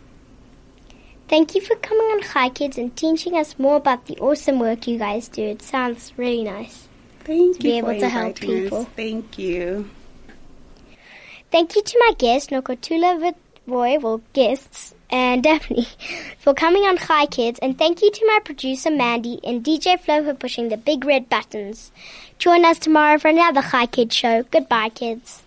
Thank 1.28 1.54
you 1.54 1.60
for 1.60 1.74
coming 1.76 2.06
on 2.06 2.22
Hi 2.22 2.48
Kids 2.50 2.78
and 2.78 2.94
teaching 2.96 3.36
us 3.36 3.58
more 3.58 3.76
about 3.76 4.06
the 4.06 4.16
awesome 4.18 4.60
work 4.60 4.86
you 4.86 4.96
guys 4.98 5.28
do. 5.28 5.42
It 5.42 5.62
sounds 5.62 6.12
really 6.16 6.44
nice. 6.44 6.86
Thank 7.24 7.58
To 7.58 7.68
you 7.68 7.74
be 7.74 7.80
for 7.80 7.90
able 7.90 8.00
to 8.00 8.08
help 8.08 8.26
inviting 8.42 8.50
us. 8.58 8.62
people. 8.62 8.84
Thank 8.96 9.38
you. 9.38 9.90
Thank 11.50 11.74
you 11.74 11.82
to 11.82 11.96
my 12.06 12.12
guest, 12.16 12.50
Nokuthula 12.50 13.34
Roy, 13.66 13.98
well, 13.98 14.20
guests, 14.32 14.94
and 15.10 15.42
Daphne 15.46 15.86
for 16.38 16.54
coming 16.54 16.82
on 16.84 16.96
Hi 16.98 17.26
Kids. 17.26 17.58
And 17.60 17.76
thank 17.76 18.02
you 18.02 18.10
to 18.12 18.26
my 18.26 18.38
producer, 18.44 18.90
Mandy, 18.92 19.40
and 19.42 19.64
DJ 19.64 19.98
Flo 19.98 20.22
for 20.22 20.34
pushing 20.34 20.68
the 20.68 20.76
big 20.76 21.04
red 21.04 21.28
buttons. 21.28 21.90
Join 22.38 22.64
us 22.64 22.78
tomorrow 22.78 23.18
for 23.18 23.28
another 23.28 23.60
Hi 23.62 23.86
Kids 23.86 24.14
show. 24.14 24.44
Goodbye, 24.44 24.90
kids. 24.90 25.42